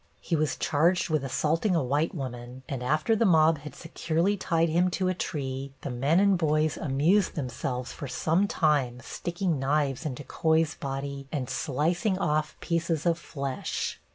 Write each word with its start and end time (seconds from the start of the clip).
He 0.19 0.35
was 0.35 0.57
charged 0.57 1.11
with 1.11 1.23
assaulting 1.23 1.75
a 1.75 1.83
white 1.83 2.15
woman, 2.15 2.63
and 2.67 2.81
after 2.81 3.15
the 3.15 3.23
mob 3.23 3.59
had 3.59 3.75
securely 3.75 4.35
tied 4.35 4.67
him 4.67 4.89
to 4.89 5.09
a 5.09 5.13
tree, 5.13 5.73
the 5.81 5.91
men 5.91 6.19
and 6.19 6.39
boys 6.39 6.75
amused 6.75 7.35
themselves 7.35 7.91
for 7.93 8.07
some 8.07 8.47
time 8.47 8.99
sticking 9.03 9.59
knives 9.59 10.03
into 10.03 10.23
Coy's 10.23 10.73
body 10.73 11.27
and 11.31 11.47
slicing 11.51 12.17
off 12.17 12.55
pieces, 12.61 13.05
of 13.05 13.19
flesh. 13.19 14.01